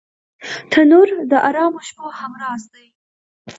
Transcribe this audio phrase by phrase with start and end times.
[0.71, 2.87] تنور د ارامو شپو همراز دی